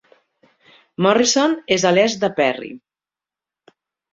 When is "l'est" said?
1.99-2.25